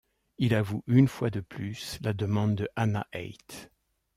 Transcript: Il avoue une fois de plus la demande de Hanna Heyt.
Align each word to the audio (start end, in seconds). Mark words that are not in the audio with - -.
Il 0.39 0.55
avoue 0.55 0.83
une 0.87 1.07
fois 1.07 1.29
de 1.29 1.41
plus 1.41 1.99
la 2.01 2.13
demande 2.13 2.55
de 2.55 2.67
Hanna 2.75 3.05
Heyt. 3.13 3.69